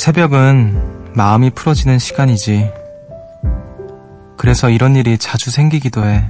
[0.00, 2.72] 새벽은 마음이 풀어지는 시간이지.
[4.38, 6.24] 그래서 이런 일이 자주 생기기도 해.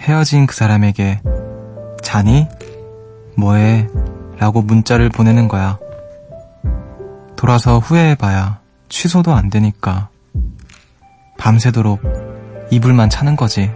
[0.00, 1.20] 헤어진 그 사람에게
[2.02, 2.48] 자니?
[3.36, 3.86] 뭐해?
[4.38, 5.78] 라고 문자를 보내는 거야.
[7.36, 10.08] 돌아서 후회해봐야 취소도 안 되니까.
[11.38, 12.02] 밤새도록
[12.72, 13.70] 이불만 차는 거지.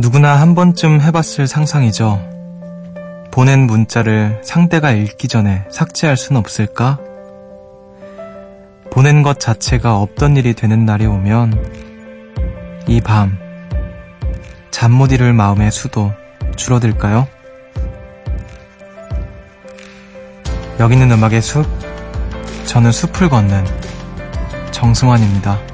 [0.00, 2.26] 누구나 한 번쯤 해봤을 상상이죠.
[3.30, 6.98] 보낸 문자를 상대가 읽기 전에 삭제할 순 없을까?
[8.90, 13.36] 보낸 것 자체가 없던 일이 되는 날이 오면 이 밤,
[14.70, 16.14] 잠 못 이룰 마음의 수도
[16.56, 17.28] 줄어들까요?
[20.78, 21.66] 여기 있는 음악의 숲,
[22.64, 23.66] 저는 숲을 걷는
[24.70, 25.69] 정승환입니다.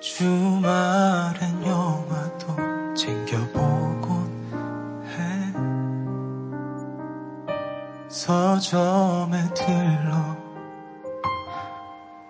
[0.00, 4.30] 주말엔 영화도 챙겨보곤
[5.04, 5.52] 해.
[8.08, 10.36] 서점에 들러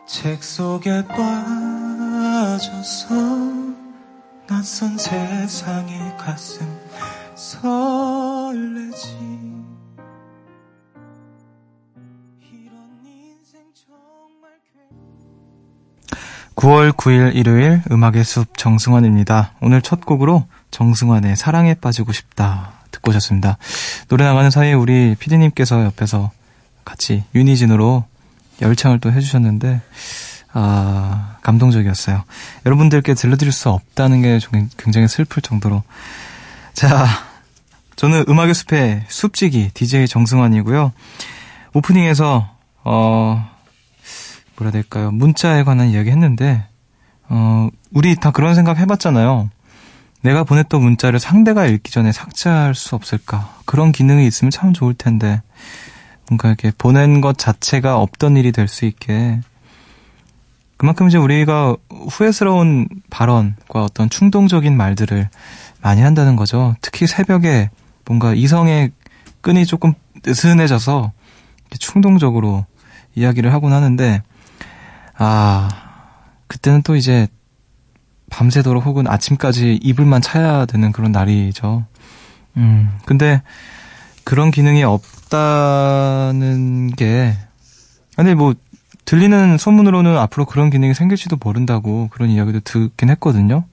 [0.04, 3.14] 책 속에 빠져서
[4.48, 6.66] 낯선 세상에 가슴
[7.36, 9.29] 설레지
[16.60, 19.52] 9월 9일 일요일 음악의 숲 정승환입니다.
[19.62, 23.56] 오늘 첫 곡으로 정승환의 사랑에 빠지고 싶다 듣고 오셨습니다.
[24.08, 26.30] 노래 나가는 사이에 우리 피디님께서 옆에서
[26.84, 28.04] 같이 유니진으로
[28.60, 29.80] 열창을 또 해주셨는데
[30.52, 32.24] 아 감동적이었어요.
[32.66, 34.38] 여러분들께 들려드릴 수 없다는 게
[34.76, 35.82] 굉장히 슬플 정도로
[36.74, 37.06] 자
[37.96, 40.92] 저는 음악의 숲의 숲지기 DJ 정승환이고요.
[41.72, 42.50] 오프닝에서
[42.84, 43.50] 어
[44.60, 45.10] 뭐라 될까요?
[45.10, 46.66] 문자에 관한 이야기 했는데,
[47.28, 49.48] 어, 우리 다 그런 생각 해봤잖아요.
[50.20, 53.54] 내가 보냈던 문자를 상대가 읽기 전에 삭제할 수 없을까?
[53.64, 55.40] 그런 기능이 있으면 참 좋을 텐데,
[56.28, 59.40] 뭔가 이렇게 보낸 것 자체가 없던 일이 될 수 있게,
[60.76, 61.76] 그만큼 이제 우리가
[62.10, 65.28] 후회스러운 발언과 어떤 충동적인 말들을
[65.80, 66.74] 많이 한다는 거죠.
[66.82, 67.70] 특히 새벽에
[68.06, 68.92] 뭔가 이성의
[69.40, 69.94] 끈이 조금
[70.24, 71.12] 느슨해져서
[71.78, 72.66] 충동적으로
[73.14, 74.22] 이야기를 하곤 하는데,
[75.22, 75.68] 아,
[76.46, 77.28] 그때는 또 이제
[78.30, 81.84] 밤새도록 혹은 아침까지 이불만 차야 되는 그런 날이죠.
[82.56, 83.42] 음, 근데
[84.24, 86.12] 그런 기능이 없다는
[86.92, 87.36] 게,
[88.16, 88.54] 아니, 뭐,
[89.04, 93.64] 들리는 소문으로는 앞으로 그런 기능이 생길지도 모른다고 그런 이야기도 듣긴 했거든요.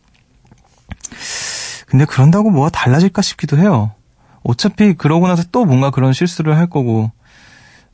[1.86, 3.92] 근데 그런다고 뭐가 달라질까 싶기도 해요.
[4.44, 7.10] 어차피 그러고 나서 또 뭔가 그런 실수를 할 거고,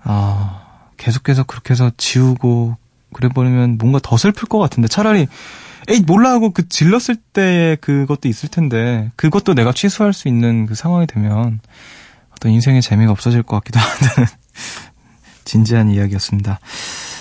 [0.02, 2.78] 아, 계속해서 그렇게 해서 지우고
[3.13, 5.28] 그래 버리면 뭔가 더 슬플 것 같은데 차라리
[5.90, 10.75] 에이 몰라 하고 그 질렀을 때 그것도 있을 텐데 그것도 내가 취소할 수 있는 그
[10.75, 11.59] 상황이 되면
[12.31, 14.28] 어떤 인생의 재미가 없어질 것 같기도 하는
[15.46, 16.59] 진지한 이야기였습니다.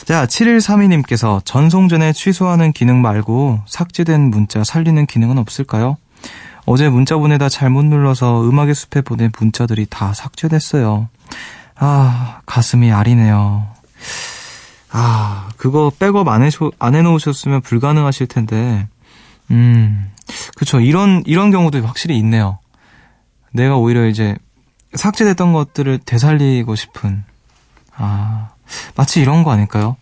[0.04, 5.96] 자, 7132님께서 전송 전에 취소하는 기능 말고 삭제된 문자 살리는 기능은 없을까요?
[6.64, 11.08] 어제 문자 보내다 잘못 눌러서 음악의 숲에 보낸 문자들이 다 삭제됐어요.
[11.76, 13.66] 아, 가슴이 아리네요.
[14.92, 18.86] 아, 그거 백업 안, 해, 안 해놓으셨으면 불가능하실 텐데,
[19.50, 20.10] 음,
[20.56, 20.80] 그쵸.
[20.80, 22.58] 이런, 이런 경우도 확실히 있네요.
[23.52, 24.36] 내가 오히려 이제
[24.94, 27.24] 삭제됐던 것들을 되살리고 싶은,
[27.96, 28.50] 아,
[28.94, 29.96] 마치 이런 거 아닐까요?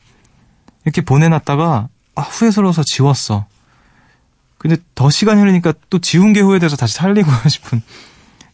[0.84, 3.46] 이렇게 보내놨다가, 아, 후회스러워서 지웠어.
[4.58, 7.81] 근데 더 시간이 흐르니까 또 지운 게 후회돼서 다시 살리고 싶은,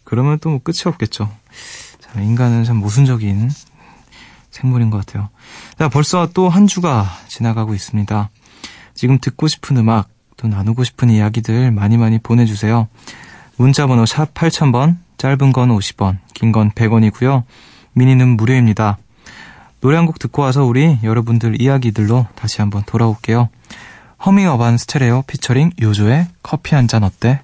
[0.05, 1.31] 그러면 또 뭐 끝이 없겠죠.
[2.01, 3.51] 자, 인간은 참 모순적인
[4.57, 5.29] 생물인 것 같아요.
[5.79, 8.31] 자, 벌써 또 한 주가 지나가고 있습니다.
[8.95, 12.89] 지금 듣고 싶은 음악, 또 나누고 싶은 이야기들 많이 많이 보내주세요.
[13.57, 17.43] 문자번호 샵 8000번, 짧은 건 50원, 긴 건 100원이고요.
[17.93, 18.99] 미니는 무료입니다.
[19.81, 23.49] 노래 한 곡 듣고 와서 우리 여러분들 이야기들로 다시 한번 돌아올게요.
[24.25, 27.41] 허밍 어반 스테레오 피처링 요조의 커피 한 잔 어때?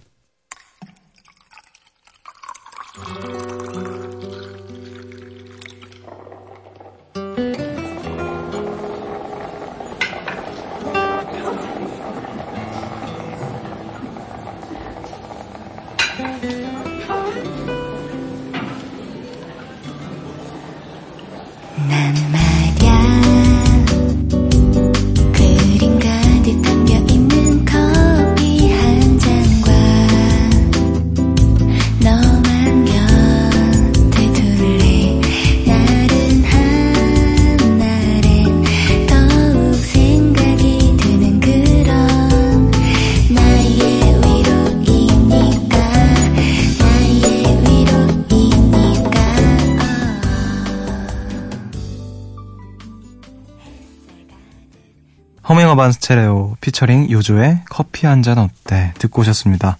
[55.72, 59.78] 어반 스테레오 피처링 요조의 커피 한 잔 어때 듣고 오셨습니다.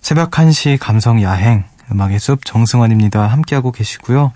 [0.00, 3.26] 새벽 1시 감성 야행 음악의 숲 정승환입니다.
[3.26, 4.32] 함께하고 계시고요.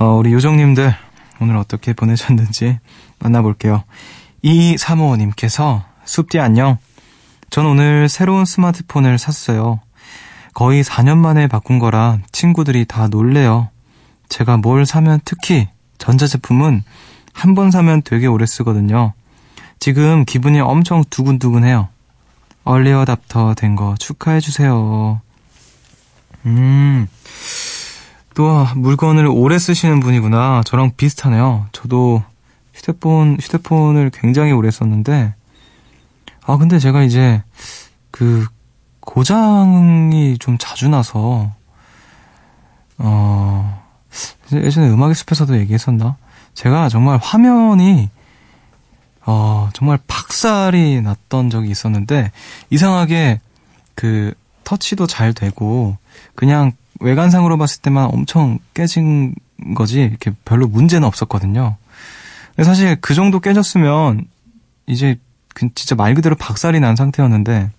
[0.00, 0.92] 어, 우리 요정님들
[1.40, 2.80] 오늘 어떻게 보내셨는지
[3.20, 3.84] 만나볼게요.
[4.42, 6.78] 이사모님께서 숲디 안녕.
[7.50, 9.78] 전 오늘 새로운 스마트폰을 샀어요.
[10.54, 13.68] 거의 4년 만에 바꾼 거라 친구들이 다 놀래요.
[14.28, 15.68] 제가 뭘 사면 특히
[15.98, 16.82] 전자제품은
[17.32, 19.12] 한 번 사면 되게 오래 쓰거든요.
[19.80, 21.88] 지금 기분이 엄청 두근두근해요.
[22.64, 25.20] 얼리어답터 된 거 축하해주세요.
[26.46, 27.08] 음,
[28.34, 30.62] 또 물건을 오래 쓰시는 분이구나.
[30.66, 31.66] 저랑 비슷하네요.
[31.72, 32.22] 저도
[32.74, 35.34] 휴대폰, 휴대폰을 굉장히 오래 썼는데,
[36.46, 37.42] 아, 근데 제가 이제
[38.10, 38.46] 그
[39.00, 41.50] 고장이 좀 자주 나서,
[42.98, 43.82] 어,
[44.52, 46.16] 예전에 음악의 숲에서도 얘기했었나?
[46.54, 48.10] 제가 정말 화면이,
[49.26, 52.32] 어, 정말 박살이 났던 적이 있었는데,
[52.70, 53.40] 이상하게
[53.94, 54.32] 그
[54.64, 55.96] 터치도 잘 되고,
[56.34, 59.34] 그냥 외관상으로 봤을 때만 엄청 깨진
[59.74, 61.76] 거지, 이렇게 별로 문제는 없었거든요.
[62.62, 64.26] 사실 그 정도 깨졌으면,
[64.86, 65.18] 이제
[65.54, 67.70] 그 진짜 말 그대로 박살이 난 상태였는데,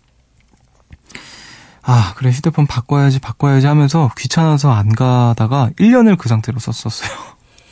[1.83, 7.09] 아, 그래, 휴대폰 바꿔야지, 바꿔야지 하면서 귀찮아서 안 가다가 1년을 그 상태로 썼었어요.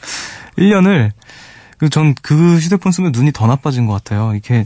[0.57, 1.11] 1년을,
[1.79, 4.33] 그전그 휴대폰 쓰면 눈이 더 나빠진 것 같아요.
[4.33, 4.65] 이렇게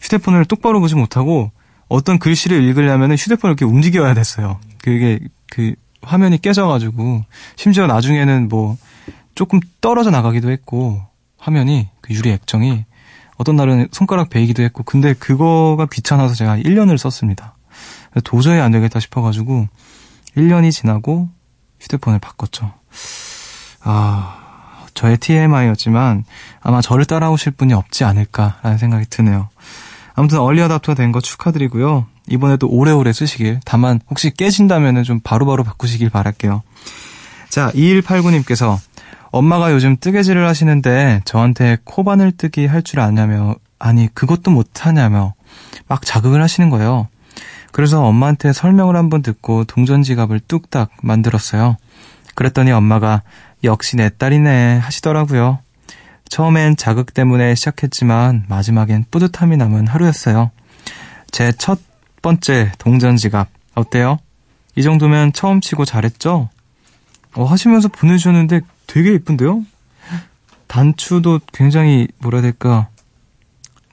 [0.00, 1.50] 휴대폰을 똑바로 보지 못하고
[1.88, 4.58] 어떤 글씨를 읽으려면 휴대폰을 이렇게 움직여야 됐어요.
[4.82, 5.18] 그게
[5.50, 7.24] 그 화면이 깨져가지고
[7.56, 8.76] 심지어 나중에는 뭐
[9.34, 11.00] 조금 떨어져 나가기도 했고
[11.38, 12.84] 화면이 그 유리 액정이
[13.36, 17.56] 어떤 날은 손가락 베이기도 했고 근데 그거가 귀찮아서 제가 1년을 썼습니다.
[18.24, 19.68] 도저히 안 되겠다 싶어가지고
[20.36, 21.28] 1년이 지나고
[21.80, 22.72] 휴대폰을 바꿨죠.
[23.82, 24.47] 아
[24.98, 26.24] 저의 TMI였지만
[26.60, 29.48] 아마 저를 따라오실 분이 없지 않을까라는 생각이 드네요.
[30.16, 32.06] 아무튼 얼리 어답터 된 거 축하드리고요.
[32.26, 33.60] 이번에도 오래오래 쓰시길.
[33.64, 36.62] 다만 혹시 깨진다면은 좀 바로바로 바꾸시길 바랄게요.
[37.48, 38.76] 자, 2189님께서
[39.30, 45.34] 엄마가 요즘 뜨개질을 하시는데 저한테 코바늘 뜨기 할 줄 아냐며 아니 그것도 못하냐며
[45.86, 47.06] 막 자극을 하시는 거예요.
[47.70, 51.76] 그래서 엄마한테 설명을 한번 듣고 동전 지갑을 뚝딱 만들었어요.
[52.34, 53.22] 그랬더니 엄마가
[53.64, 55.58] 역시 내 딸이네 하시더라고요.
[56.28, 60.50] 처음엔 자극 때문에 시작했지만 마지막엔 뿌듯함이 남은 하루였어요.
[61.30, 61.78] 제 첫
[62.22, 64.18] 번째 동전 지갑 어때요?
[64.76, 66.48] 이 정도면 처음 치고 잘했죠?
[67.34, 69.64] 어, 하시면서 보내주셨는데 되게 예쁜데요?
[70.66, 72.88] 단추도 굉장히 뭐라 해야 될까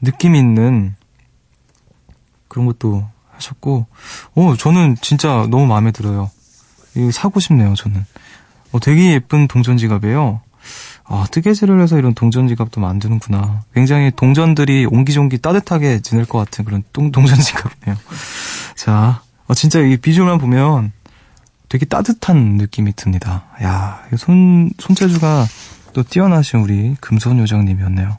[0.01, 0.95] 느낌 있는
[2.47, 3.85] 그런 것도 하셨고
[4.35, 6.29] 어 저는 진짜 너무 마음에 들어요.
[6.95, 8.05] 이거 사고 싶네요 저는.
[8.75, 10.41] 어, 되게 예쁜 동전 지갑이에요.
[11.05, 13.61] 아, 뜨개질을 해서 이런 동전 지갑도 만드는구나.
[13.73, 17.95] 굉장히 동전들이 옹기종기 따뜻하게 지낼 것 같은 그런 동, 동전 지갑이네요.
[18.75, 20.91] 자, 어, 진짜 이 비주얼만 보면
[21.69, 23.45] 되게 따뜻한 느낌이 듭니다.
[23.63, 25.45] 야, 손, 손재주가
[25.93, 28.17] 또 뛰어나신 우리 금손 요정님이었네요.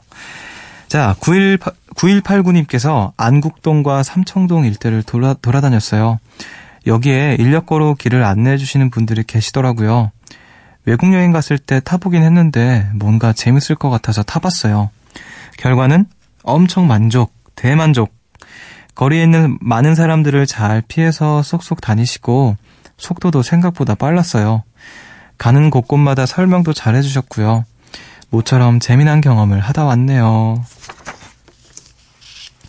[0.87, 1.59] 자, 91,
[1.95, 6.19] 9189님께서 안국동과 삼청동 일대를 돌아, 돌아다녔어요.
[6.87, 10.11] 여기에 인력거로 길을 안내해 주시는 분들이 계시더라고요.
[10.87, 14.89] 외국 여행 갔을 때 타보긴 했는데 뭔가 재밌을 것 같아서 타봤어요.
[15.57, 16.05] 결과는
[16.43, 18.15] 엄청 만족, 대만족.
[18.95, 22.55] 거리에 있는 많은 사람들을 잘 피해서 쏙쏙 다니시고
[22.95, 24.63] 속도도 생각보다 빨랐어요.
[25.37, 27.65] 가는 곳곳마다 설명도 잘 해주셨고요.
[28.29, 30.63] 모처럼 재미난 경험을 하다 왔네요.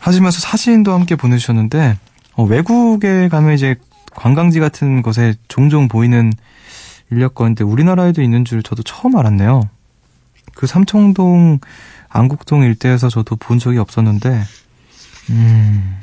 [0.01, 1.97] 하시면서 사진도 함께 보내주셨는데
[2.35, 3.77] 어, 외국에 가면 이제
[4.17, 6.33] 관광지 같은 곳에 종종 보이는
[7.11, 9.69] 인력거인데 우리나라에도 있는 줄 저도 처음 알았네요.
[10.55, 11.61] 그 삼청동
[12.09, 14.43] 안국동 일대에서 저도 본 적이 없었는데
[15.31, 16.01] 음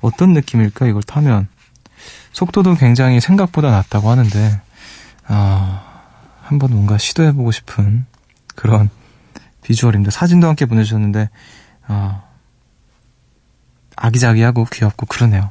[0.00, 1.48] 어떤 느낌일까 이걸 타면
[2.32, 4.60] 속도도 굉장히 생각보다 낮다고 하는데
[5.26, 5.84] 아
[6.42, 8.06] 한번 뭔가 시도해보고 싶은
[8.54, 8.90] 그런
[9.62, 10.10] 비주얼입니다.
[10.10, 11.30] 사진도 함께 보내주셨는데
[11.86, 12.22] 아
[13.96, 15.50] 아기자기하고 귀엽고 그러네요.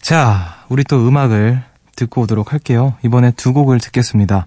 [0.00, 1.62] 자, 우리 또 음악을
[1.96, 2.94] 듣고 오도록 할게요.
[3.04, 4.46] 이번에 두 곡을 듣겠습니다.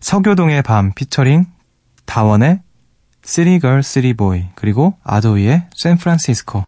[0.00, 1.46] 서교동의 밤 피처링
[2.06, 2.60] 다원의
[3.82, 6.64] City Boy 그리고 아도이의 샌프란시스코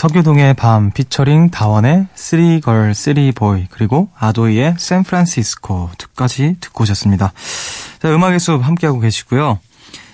[0.00, 7.34] 서교동의 밤 피처링 다원의 쓰리걸 쓰리보이 그리고 아도이의 샌프란시스코 두까지 듣고 오셨습니다.
[8.00, 9.58] 자, 음악의 숲 함께하고 계시고요.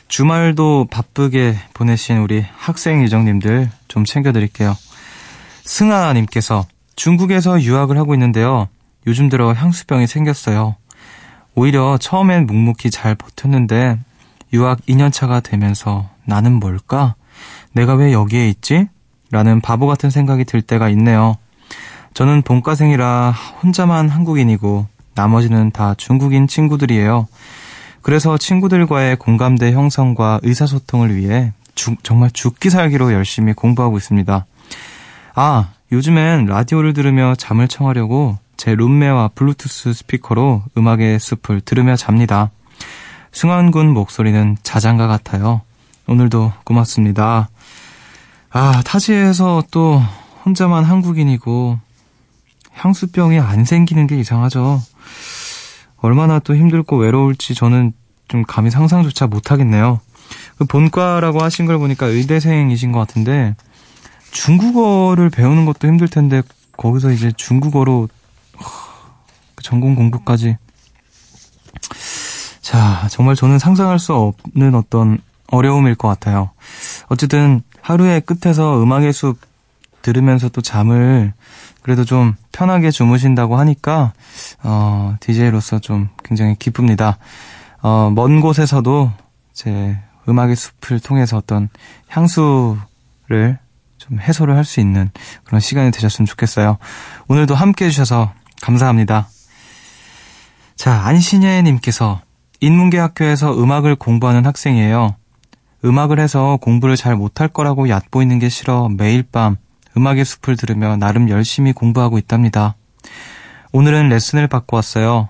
[0.09, 4.77] 주말도 바쁘게 보내신 우리 학생 유정님들 좀 챙겨드릴게요.
[5.63, 6.67] 승아님께서
[6.97, 8.67] 중국에서 유학을 하고 있는데요.
[9.07, 10.75] 요즘 들어 향수병이 생겼어요.
[11.55, 14.01] 오히려 처음엔 묵묵히 잘 버텼는데
[14.53, 17.15] 유학 2년차가 되면서 나는 뭘까?
[17.71, 18.89] 내가 왜 여기에 있지?
[19.31, 21.37] 라는 바보 같은 생각이 들 때가 있네요.
[22.15, 27.27] 저는 본과생이라 혼자만 한국인이고 나머지는 다 중국인 친구들이에요.
[28.03, 34.47] 그래서 친구들과의 공감대 형성과 의사소통을 위해 주, 정말 죽기 살기로 열심히 공부하고 있습니다.
[35.35, 42.51] 아, 요즘엔 라디오를 들으며 잠을 청하려고 제 룸메와 블루투스 스피커로 음악의 숲을 들으며 잡니다.
[43.33, 45.61] 승환군 목소리는 자장가 같아요.
[46.07, 47.49] 오늘도 고맙습니다.
[48.59, 50.03] 아, 타지에서 또
[50.47, 51.79] 혼자만 한국인이고
[52.73, 54.81] 향수병이 안 생기는 게 이상하죠.
[55.99, 57.93] 얼마나 또 힘들고 외로울지 저는
[58.29, 60.01] 좀 감히 상상조차 못하겠네요.
[60.57, 63.57] 그 본과라고 하신 걸 보니까 의대생이신 것 같은데
[64.31, 66.41] 중국어를 배우는 것도 힘들 텐데
[66.79, 68.09] 거기서 이제 중국어로
[69.55, 70.57] 그 전공 공부까지
[72.63, 76.51] 자 정말 저는 상상할 수 없는 어떤 어려움일 것 같아요.
[77.09, 79.39] 어쨌든 하루의 끝에서 음악의 숲
[80.03, 81.33] 들으면서 또 잠을
[81.83, 84.13] 그래도 좀 편하게 주무신다고 하니까
[84.63, 87.19] 어, DJ로서 좀 굉장히 기쁩니다.
[87.83, 89.13] 어, 먼 곳에서도
[89.53, 89.99] 제
[90.29, 91.69] 음악의 숲을 통해서 어떤
[92.09, 93.59] 향수를
[93.99, 95.11] 좀 해소를 할 수 있는
[95.45, 96.79] 그런 시간이 되셨으면 좋겠어요.
[97.29, 99.29] 오늘도 함께 해주셔서 감사합니다.
[100.77, 102.21] 자, 안신예님께서
[102.61, 105.17] 인문계 학교에서 음악을 공부하는 학생이에요.
[105.85, 109.57] 음악을 해서 공부를 잘 못할 거라고 얕보이는 게 싫어 매일 밤
[109.97, 112.75] 음악의 숲을 들으며 나름 열심히 공부하고 있답니다.
[113.73, 115.29] 오늘은 레슨을 받고 왔어요.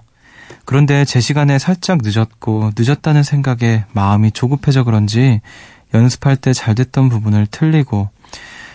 [0.65, 5.41] 그런데 제 시간에 살짝 늦었고 늦었다는 생각에 마음이 조급해져 그런지
[5.95, 8.11] 연습할 때 잘 됐던 부분을 틀리고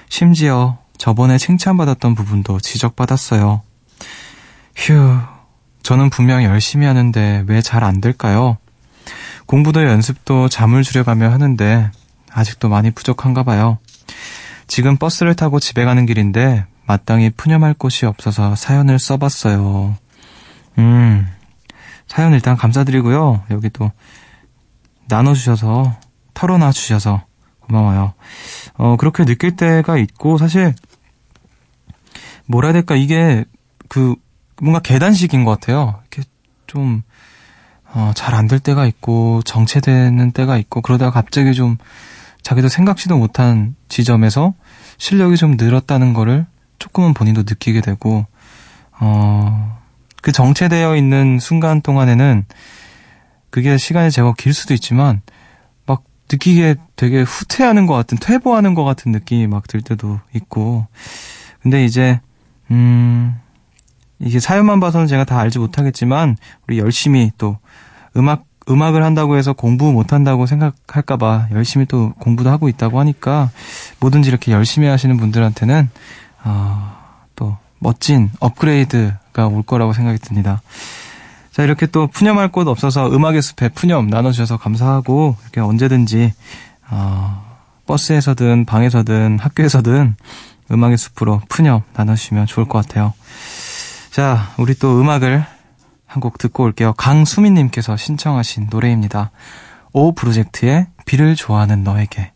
[0.10, 3.62] 심지어 저번에 칭찬받았던 부분도 지적받았어요.
[4.75, 5.18] 휴,
[5.84, 8.58] 저는 분명 열심히 하는데 왜 잘 안 될까요?
[9.51, 11.91] 공부도 연습도 잠을 줄여가며 하는데
[12.31, 13.79] 아직도 많이 부족한가 봐요.
[14.65, 19.98] 지금 버스를 타고 집에 가는 길인데 마땅히 푸념할 곳이 없어서 사연을 써봤어요.
[20.77, 21.27] 음,
[22.08, 23.43] 사연 일단 감사드리고요.
[23.51, 23.91] 여기 또
[25.10, 25.98] 나눠주셔서,
[26.34, 27.25] 털어놔 주셔서
[27.60, 28.13] 고마워요.
[28.75, 30.74] 어, 그렇게 느낄 때가 있고, 사실,
[32.46, 33.43] 뭐라 해야 될까, 이게
[33.89, 34.15] 그,
[34.62, 36.00] 뭔가 계단식인 것 같아요.
[36.03, 36.29] 이렇게
[36.67, 37.03] 좀,
[37.93, 41.77] 어, 잘 안 될 때가 있고, 정체되는 때가 있고, 그러다가 갑자기 좀
[42.41, 44.53] 자기도 생각지도 못한 지점에서
[44.98, 46.45] 실력이 좀 늘었다는 거를
[46.79, 48.25] 조금은 본인도 느끼게 되고,
[49.00, 49.77] 어,
[50.21, 52.45] 그 정체되어 있는 순간 동안에는
[53.50, 55.21] 그게 시간이 제법 길 수도 있지만,
[55.86, 60.88] 막 느끼기에 되게 후퇴하는 것 같은, 퇴보하는 것 같은 느낌이 막 들 때도 있고,
[61.62, 62.21] 근데 이제,
[62.71, 63.40] 음,
[64.22, 66.38] 이게 사연만 봐서는 제가 다 알지 못하겠지만,
[66.68, 67.58] 우리 열심히 또
[68.16, 73.50] 음악 음악을 한다고 해서 공부 못한다고 생각할까봐 열심히 또 공부도 하고 있다고 하니까
[74.00, 75.90] 뭐든지 이렇게 열심히 하시는 분들한테는
[76.44, 76.98] 어,
[77.36, 80.62] 또 멋진 업그레이드가 올 거라고 생각이 듭니다.
[81.51, 86.34] 자 이렇게 또 푸념할 곳 없어서 음악의 숲에 푸념 나눠주셔서 감사하고 이렇게 언제든지
[86.92, 87.44] 어,
[87.88, 90.16] 버스에서든 방에서든 학교에서든
[90.72, 93.13] 음악의 숲으로 푸념 나눠주시면 좋을 것 같아요.
[94.12, 95.46] 자 우리 또 음악을
[96.06, 96.91] 한 곡 듣고 올게요.
[96.94, 99.32] 강수민님께서 신청하신 노래입니다.
[99.94, 102.34] 오 프로젝트의 비를 좋아하는 너에게.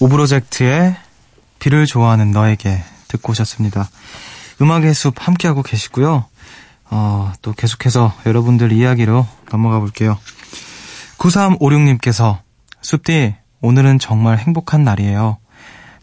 [0.00, 0.96] 오브로젝트의
[1.58, 3.88] 비를 좋아하는 너에게 듣고 오셨습니다.
[4.60, 6.24] 음악의 숲 함께하고 계시고요.
[6.90, 10.18] 어, 또 계속해서 여러분들 이야기로 넘어가 볼게요.
[11.18, 12.38] 9356님께서
[12.82, 15.38] 숲디, 오늘은 정말 행복한 날이에요.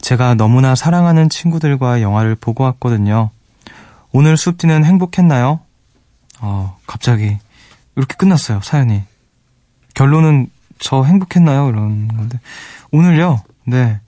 [0.01, 3.29] 제가 너무나 사랑하는 친구들과 영화를 보고 왔거든요.
[4.11, 5.59] 오늘 숲디는 행복했나요?
[6.39, 7.37] 어, 갑자기
[7.95, 9.03] 이렇게 끝났어요, 사연이.
[9.93, 10.49] 결론은
[10.79, 11.69] 저 행복했나요?
[11.69, 12.39] 이런 건데.
[12.91, 13.43] 오늘요?
[13.71, 14.01] 네.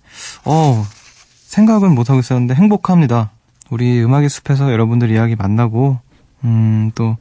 [0.44, 0.86] 어,
[1.48, 3.32] 생각은 못하고 있었는데 행복합니다.
[3.70, 6.00] 우리 음악의 숲에서 여러분들 이야기 만나고,
[6.44, 7.16] 음, 또,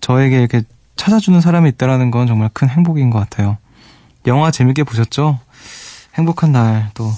[0.00, 0.62] 저에게 이렇게
[0.96, 3.58] 찾아주는 사람이 있다라는 건 정말 큰 행복인 것 같아요.
[4.26, 5.38] 영화 재밌게 보셨죠?
[6.14, 7.12] 행복한 날, 또,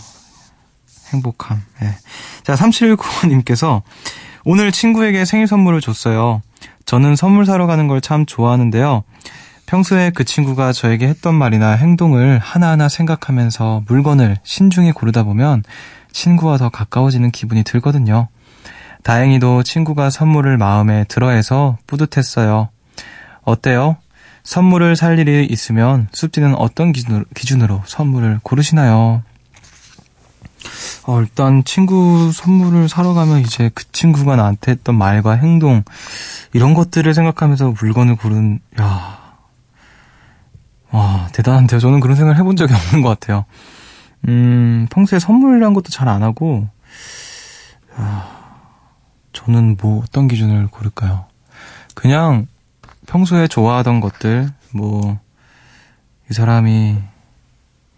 [1.12, 1.62] 행복함.
[1.82, 1.94] 예.
[2.42, 3.82] 자, 3795님께서
[4.44, 6.42] 오늘 친구에게 생일 선물을 줬어요.
[6.84, 9.04] 저는 선물 사러 가는 걸 참 좋아하는데요.
[9.72, 15.62] 평소에 그 친구가 저에게 했던 말이나 행동을 하나하나 생각하면서 물건을 신중히 고르다 보면
[16.12, 18.28] 친구와 더 가까워지는 기분이 들거든요.
[19.02, 22.68] 다행히도 친구가 선물을 마음에 들어해서 뿌듯했어요.
[23.44, 23.96] 어때요?
[24.44, 29.22] 선물을 살 일이 있으면 숲지는 어떤 기준으로, 기준으로 선물을 고르시나요?
[31.06, 35.82] 어, 일단 친구 선물을 사러 가면 이제 그 친구가 나한테 했던 말과 행동
[36.52, 39.21] 이런 것들을 생각하면서 물건을 고른 야.
[40.92, 41.80] 와, 대단한데요.
[41.80, 43.44] 저는 그런 생각을 해본 적이 없는 것 같아요.
[44.28, 46.68] 음, 평소에 선물이란 것도 잘 안 하고
[47.98, 48.28] 야,
[49.32, 51.26] 저는 뭐 어떤 기준을 고를까요?
[51.94, 52.46] 그냥
[53.06, 55.18] 평소에 좋아하던 것들 뭐
[56.30, 56.96] 이 사람이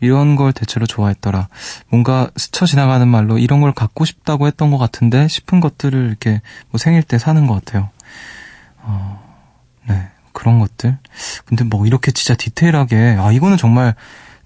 [0.00, 1.48] 이런 걸 대체로 좋아했더라.
[1.88, 6.78] 뭔가 스쳐 지나가는 말로 이런 걸 갖고 싶다고 했던 것 같은데 싶은 것들을 이렇게 뭐
[6.78, 7.90] 생일 때 사는 것 같아요.
[8.82, 9.22] 어,
[9.88, 10.08] 네.
[10.34, 10.98] 그런 것들.
[11.46, 13.94] 근데 뭐 이렇게 진짜 디테일하게, 아, 이거는 정말,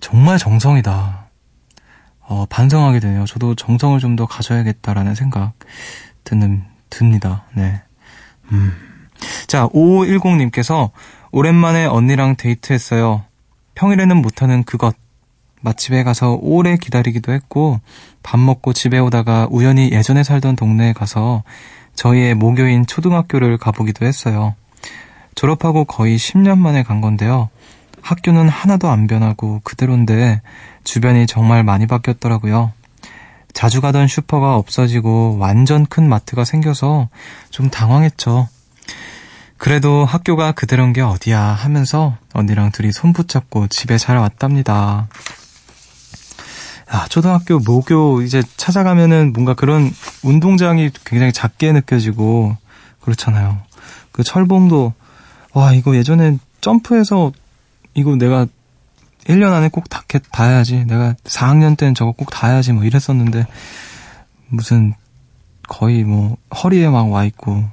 [0.00, 1.26] 정말 정성이다.
[2.20, 3.24] 어, 반성하게 되네요.
[3.24, 5.54] 저도 정성을 좀 더 가져야겠다라는 생각
[6.24, 7.44] 드는, 듭니다.
[7.54, 7.82] 네.
[8.52, 8.72] 음.
[9.48, 10.90] 자, 5510님께서
[11.32, 13.24] 오랜만에 언니랑 데이트했어요.
[13.74, 14.94] 평일에는 못하는 그것.
[15.60, 17.80] 맛집에 가서 오래 기다리기도 했고
[18.22, 21.42] 밥 먹고 집에 오다가 우연히 예전에 살던 동네에 가서
[21.96, 24.54] 저희의 모교인 초등학교를 가보기도 했어요.
[25.38, 27.48] 졸업하고 거의 10년 만에 간 건데요.
[28.02, 30.42] 학교는 하나도 안 변하고 그대로인데
[30.82, 32.72] 주변이 정말 많이 바뀌었더라고요.
[33.52, 37.08] 자주 가던 슈퍼가 없어지고 완전 큰 마트가 생겨서
[37.50, 38.48] 좀 당황했죠.
[39.58, 45.06] 그래도 학교가 그대로인 게 어디야 하면서 언니랑 둘이 손 붙잡고 집에 잘 왔답니다.
[46.88, 49.92] 아, 초등학교 모교 이제 찾아가면은 뭔가 그런
[50.24, 52.56] 운동장이 굉장히 작게 느껴지고
[53.02, 53.58] 그렇잖아요.
[54.10, 54.94] 그 철봉도
[55.52, 57.32] 와 이거 예전에 점프해서
[57.94, 58.46] 이거 내가
[59.24, 63.46] 1년 안에 꼭 다, 다야지 내가 4학년 때는 저거 꼭 다야지 뭐 이랬었는데
[64.48, 64.94] 무슨
[65.68, 67.64] 거의 뭐 허리에 막 와 있고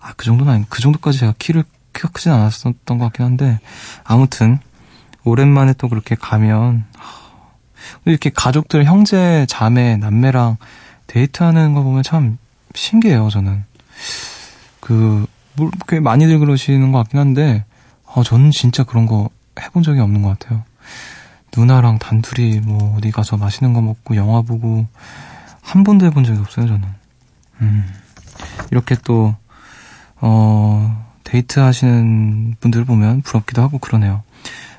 [0.00, 3.58] 아 그 정도는 아니 그 정도까지 제가 키를 키가 크진 않았었던 것 같긴 한데
[4.04, 4.58] 아무튼
[5.24, 6.84] 오랜만에 또 그렇게 가면
[8.04, 10.56] 이렇게 가족들, 형제, 자매, 남매랑
[11.06, 12.38] 데이트하는 거 보면 참
[12.74, 13.64] 신기해요, 저는.
[14.80, 15.26] 그, 뭐,
[15.86, 17.64] 꽤 많이들 그러시는 것 같긴 한데,
[18.04, 19.28] 어, 저는 진짜 그런 거
[19.60, 20.62] 해본 적이 없는 것 같아요.
[21.56, 24.86] 누나랑 단둘이 뭐 어디 가서 맛있는 거 먹고 영화 보고
[25.62, 26.88] 한 번도 해본 적이 없어요, 저는.
[27.60, 27.86] 음.
[28.70, 29.34] 이렇게 또,
[30.20, 34.22] 어, 데이트 하시는 분들 보면 부럽기도 하고 그러네요.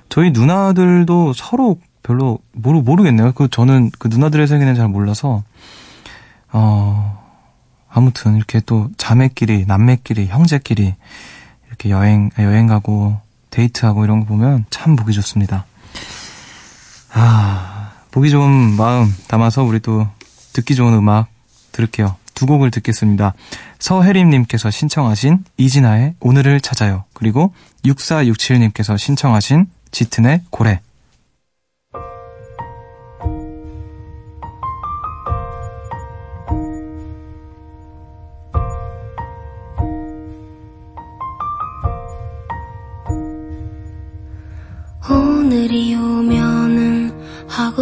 [0.10, 3.34] 저희 누나들도 서로 별로 모르 모르겠네요.
[3.34, 5.44] 그 저는 그 누나들의 세계는 잘 몰라서
[6.52, 7.19] 어
[7.90, 10.96] 아무튼 이렇게 또 자매끼리, 남매끼리, 형제끼리
[11.68, 15.66] 이렇게 여행 여행 가고 데이트하고 이런 거 보면 참 보기 좋습니다.
[17.14, 20.08] 아 보기 좋은 마음 담아서 우리 또
[20.54, 21.28] 듣기 좋은 음악
[21.72, 22.16] 들을게요.
[22.34, 23.34] 두 곡을 듣겠습니다.
[23.80, 27.04] 서혜림님께서 신청하신 이진아의 오늘을 찾아요.
[27.14, 27.54] 그리고
[27.86, 30.80] 6467님께서 신청하신 짙은의 고래.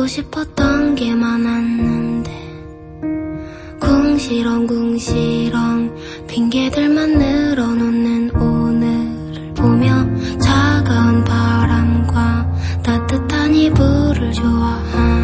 [0.07, 2.31] 싶었던 게 많았는데
[3.79, 5.95] 궁시렁 궁시렁
[6.27, 10.05] 핑계들만 늘어놓는 오늘을 보며
[10.39, 12.49] 차가운 바람과
[12.83, 15.16] 따뜻한 이불을 좋아하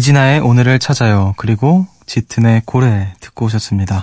[0.00, 1.34] 이진아의 오늘을 찾아요.
[1.36, 4.02] 그리고 짙은의 고래 듣고 오셨습니다.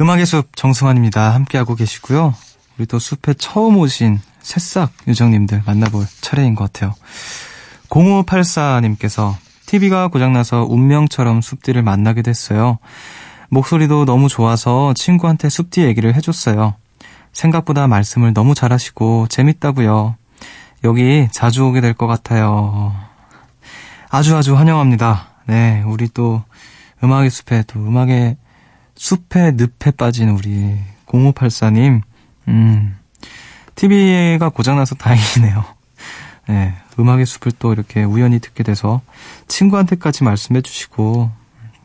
[0.00, 1.32] 음악의 숲 정승환입니다.
[1.32, 2.34] 함께하고 계시고요.
[2.76, 6.96] 우리 또 숲에 처음 오신 새싹 요정님들 만나볼 차례인 것 같아요.
[7.88, 12.78] 0584님께서 TV가 고장나서 운명처럼 숲디를 만나게 됐어요.
[13.48, 16.74] 목소리도 너무 좋아서 친구한테 숲디 얘기를 해줬어요.
[17.32, 20.16] 생각보다 말씀을 너무 잘하시고 재밌다고요.
[20.82, 23.11] 여기 자주 오게 될 것 같아요.
[24.14, 25.28] 아주 아주 환영합니다.
[25.46, 26.42] 네, 우리 또
[27.02, 28.36] 음악의 숲에 또 음악의
[28.94, 32.02] 숲에 늪에 빠진 우리 0584님,
[32.48, 32.98] 음,
[33.74, 35.64] TV가 고장나서 다행이네요.
[36.48, 39.00] 네, 음악의 숲을 또 이렇게 우연히 듣게 돼서
[39.48, 41.30] 친구한테까지 말씀해 주시고,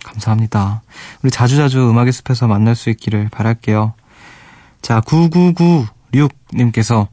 [0.03, 0.81] 감사합니다.
[1.23, 3.93] 우리 자주자주 음악의 숲에서 만날 수 있기를 바랄게요.
[4.81, 7.07] 자, 9996님께서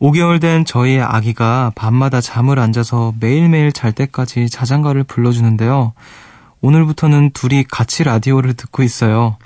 [0.00, 5.92] 5개월 된 저희 아기가 밤마다 잠을 안 자서 매일매일 잘 때까지 자장가를 불러주는데요.
[6.60, 9.36] 오늘부터는 둘이 같이 라디오를 듣고 있어요.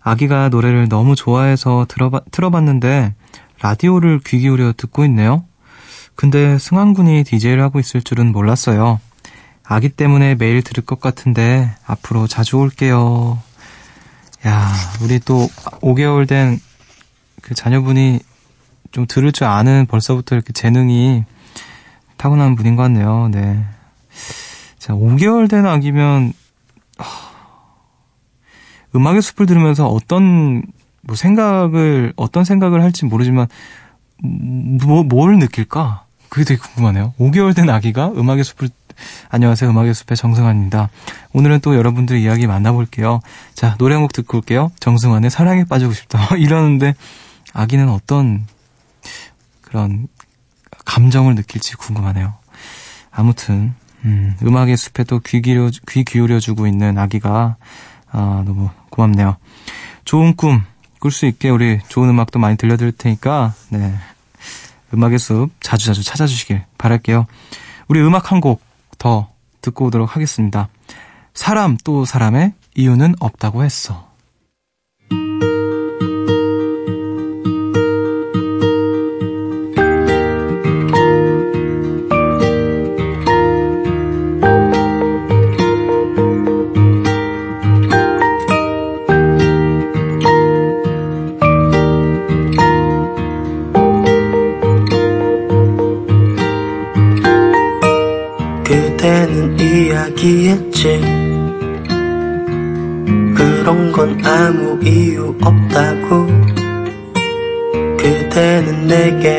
[0.00, 3.14] 아기가 노래를 너무 좋아해서 들어봐, 틀어봤는데
[3.60, 5.44] 라디오를 귀 기울여 듣고 있네요.
[6.14, 9.00] 근데 승환군이 DJ를 하고 있을 줄은 몰랐어요.
[9.64, 13.40] 아기 때문에 매일 들을 것 같은데 앞으로 자주 올게요.
[14.46, 15.48] 야, 우리 또
[15.80, 16.58] 5개월 된
[17.42, 18.20] 그 자녀분이
[18.92, 21.24] 좀 들을 줄 아는 벌써부터 이렇게 재능이
[22.16, 23.28] 타고난 분인 것 같네요.
[23.32, 23.64] 네.
[24.78, 26.32] 자, 5개월 된 아기면,
[26.98, 27.06] 하,
[28.94, 30.62] 음악의 숲을 들으면서 어떤,
[31.00, 33.48] 뭐 생각을, 어떤 생각을 할지 모르지만,
[34.18, 36.04] 뭐, 뭘 느낄까?
[36.28, 37.14] 그게 되게 궁금하네요.
[37.18, 38.68] 5개월 된 아기가 음악의 숲을,
[39.30, 39.70] 안녕하세요.
[39.70, 40.90] 음악의 숲의 정승환입니다.
[41.32, 43.20] 오늘은 또 여러분들의 이야기 만나볼게요.
[43.54, 44.70] 자, 노래 한 곡 듣고 올게요.
[44.80, 46.18] 정승환의 사랑에 빠지고 싶다.
[46.36, 46.94] 이러는데,
[47.54, 48.46] 아기는 어떤
[49.72, 50.06] 그런
[50.84, 52.34] 감정을 느낄지 궁금하네요.
[53.10, 57.56] 아무튼 음, 음악의 숲에 또귀 기울여 귀 기울여주고 있는 아기가
[58.10, 59.36] 아, 너무 고맙네요.
[60.04, 60.62] 좋은 꿈
[61.00, 63.92] 꿀 수 있게 우리 좋은 음악도 많이 들려드릴 테니까 네
[64.94, 67.26] 음악의 숲 자주자주 찾아주시길 바랄게요.
[67.88, 68.62] 우리 음악 한 곡
[68.98, 69.30] 더
[69.62, 70.68] 듣고 오도록 하겠습니다.
[71.34, 74.11] 사람 또 사람의 이유는 없다고 했어.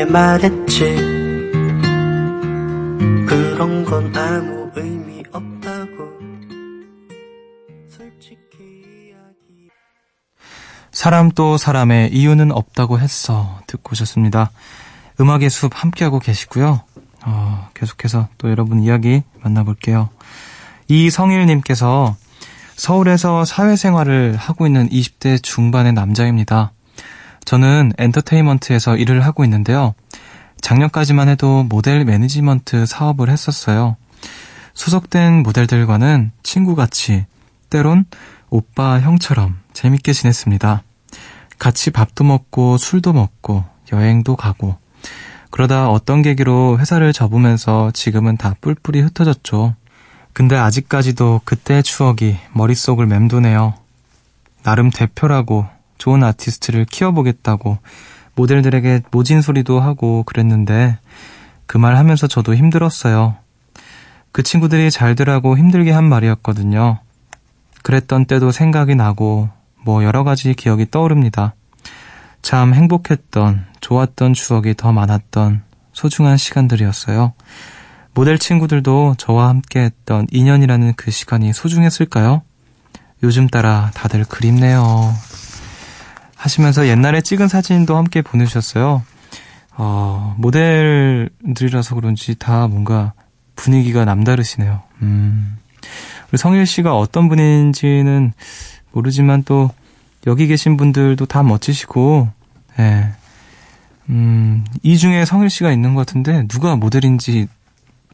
[0.06, 0.96] 말했지
[3.26, 6.18] 그런 건 아무 의미 없다고
[7.88, 8.58] 솔직히
[9.08, 9.70] 이야기
[10.92, 13.60] 사람 또 사람의 이유는 없다고 했어.
[13.66, 14.50] 듣고 오셨습니다.
[15.20, 16.82] 음악의 숲 함께하고 계시고요.
[17.26, 20.10] 어, 계속해서 또 여러분 이야기 만나볼게요.
[20.88, 22.16] 이성일님께서
[22.76, 26.72] 서울에서 사회생활을 하고 있는 20대 중반의 남자입니다.
[27.44, 29.94] 저는 엔터테인먼트에서 일을 하고 있는데요.
[30.60, 33.96] 작년까지만 해도 모델 매니지먼트 사업을 했었어요.
[34.72, 37.26] 소속된 모델들과는 친구같이
[37.70, 38.06] 때론
[38.50, 40.82] 오빠 형처럼 재밌게 지냈습니다.
[41.58, 44.76] 같이 밥도 먹고 술도 먹고 여행도 가고
[45.50, 49.76] 그러다 어떤 계기로 회사를 접으면서 지금은 다 뿔뿔이 흩어졌죠.
[50.32, 53.74] 근데 아직까지도 그때의 추억이 머릿속을 맴도네요.
[54.64, 55.66] 나름 대표라고
[56.04, 57.78] 좋은 아티스트를 키워보겠다고
[58.34, 60.98] 모델들에게 모진 소리도 하고 그랬는데
[61.64, 63.36] 그 말 하면서 저도 힘들었어요.
[64.30, 66.98] 그 친구들이 잘들하고 힘들게 한 말이었거든요.
[67.82, 69.48] 그랬던 때도 생각이 나고
[69.82, 71.54] 뭐 여러 가지 기억이 떠오릅니다.
[72.42, 75.62] 참 행복했던, 좋았던 추억이 더 많았던
[75.94, 77.32] 소중한 시간들이었어요.
[78.12, 82.42] 모델 친구들도 저와 함께 했던 2년이라는 그 시간이 소중했을까요?
[83.22, 85.14] 요즘 따라 다들 그립네요.
[86.44, 89.02] 하시면서 옛날에 찍은 사진도 함께 보내주셨어요.
[89.76, 93.14] 어, 모델들이라서 그런지 다 뭔가
[93.56, 94.82] 분위기가 남다르시네요.
[95.00, 95.56] 음.
[96.30, 98.34] 우리 성일 씨가 어떤 분인지는
[98.92, 99.70] 모르지만 또
[100.26, 102.28] 여기 계신 분들도 다 멋지시고,
[102.78, 103.12] 예.
[104.10, 107.48] 음, 이 중에 성일 씨가 있는 것 같은데, 누가 모델인지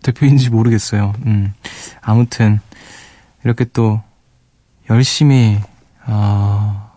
[0.03, 1.15] 대표인지 모르겠어요.
[1.27, 1.53] 음.
[2.01, 2.61] 아무튼,
[3.45, 4.01] 이렇게 또,
[4.89, 5.59] 열심히,
[6.07, 6.90] 어,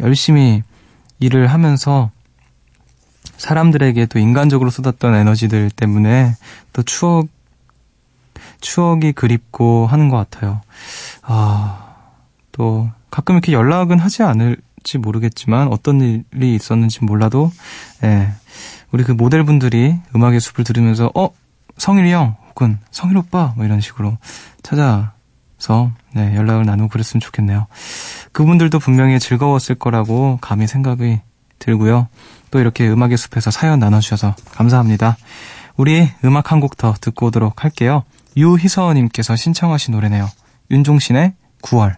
[0.00, 0.62] 열심히
[1.18, 2.10] 일을 하면서
[3.36, 6.34] 사람들에게 또 인간적으로 쏟았던 에너지들 때문에
[6.72, 7.28] 또 추억,
[8.60, 10.62] 추억이 그립고 하는 것 같아요.
[11.22, 11.94] 아,
[12.52, 17.50] 또 가끔 이렇게 연락은 하지 않을지 모르겠지만 어떤 일이 있었는지 몰라도,
[18.04, 18.32] 예.
[18.92, 21.30] 우리 그 모델분들이 음악의 숲을 들으면서, 어?
[21.76, 24.16] 성일이 형, 혹은 성일 오빠, 뭐 이런 식으로
[24.62, 27.66] 찾아서, 네, 연락을 나누고 그랬으면 좋겠네요.
[28.36, 31.20] 그분들도 분명히 즐거웠을 거라고 감히 생각이
[31.58, 32.08] 들고요.
[32.50, 35.16] 또 이렇게 음악의 숲에서 사연 나눠주셔서 감사합니다.
[35.78, 38.04] 우리 음악 한 곡 더 듣고 오도록 할게요.
[38.36, 40.28] 유희서님께서 신청하신 노래네요.
[40.70, 41.96] 윤종신의 9월.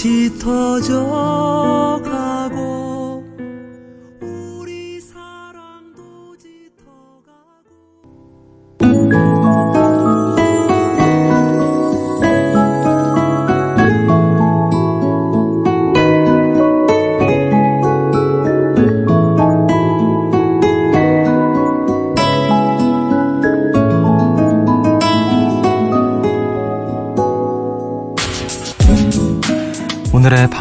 [0.00, 1.59] 짙어져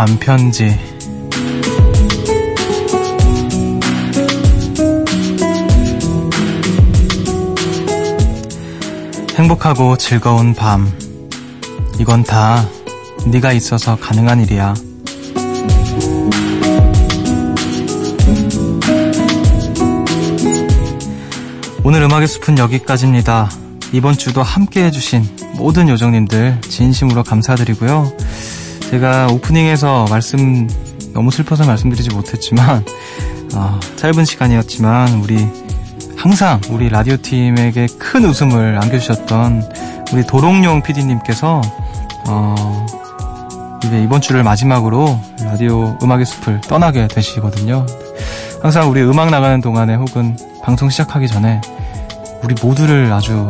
[0.10, 0.76] 반편지.
[9.36, 10.92] 행복하고 즐거운 밤.
[12.00, 12.66] 이건 다
[13.28, 14.74] 네가 있어서 가능한 일이야.
[21.84, 23.52] 오늘 음악의 숲은 여기까지입니다.
[23.92, 25.24] 이번 주도 함께 해주신
[25.56, 28.12] 모든 요정님들 진심으로 감사드리고요.
[28.90, 30.68] 제가 오프닝에서 말씀
[31.14, 32.84] 너무 슬퍼서 말씀드리지 못했지만
[33.54, 35.48] 어, 짧은 시간이었지만 우리
[36.18, 39.72] 항상 우리 라디오 팀에게 큰 웃음을 안겨주셨던
[40.12, 41.62] 우리 도롱뇽 PD님께서
[42.30, 42.86] 어,
[43.86, 47.86] 이제 이번 주를 마지막으로 라디오 음악의 숲을 떠나게 되시거든요.
[48.60, 51.62] 항상 우리 음악 나가는 동안에 혹은 방송 시작하기 전에
[52.44, 53.48] 우리 모두를 아주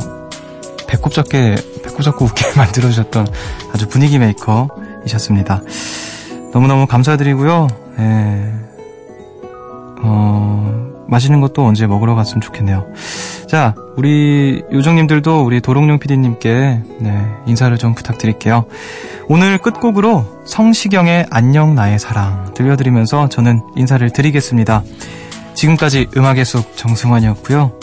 [0.86, 3.28] 배꼽 잡게 배꼽 잡고 웃게 만들어주셨던
[3.74, 4.68] 아주 분위기 메이커
[5.06, 5.62] 이셨습니다.
[6.54, 7.68] 너무너무 감사드리고요.
[8.00, 8.54] 예.
[10.02, 12.86] 어, 맛있는 것도 언제 먹으러 갔으면 좋겠네요.
[13.48, 18.66] 자, 우리 요정님들도 우리 도롱뇽 PD님께 네, 인사를 좀 부탁드릴게요.
[19.28, 24.84] 오늘 끝곡으로 성시경의 안녕 나의 사랑 들려드리면서 저는 인사를 드리겠습니다.
[25.56, 27.74] 지금까지 음악의 숲 정승환이었고요.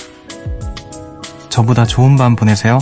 [1.48, 2.78] 저보다 좋은 밤 보내세요.